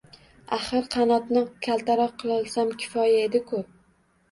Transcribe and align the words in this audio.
Axir, 0.55 0.87
qanotni 0.95 1.43
kaltaroq 1.69 2.17
qilolsam 2.23 2.75
kifoya 2.83 3.23
edi-ku! 3.29 3.65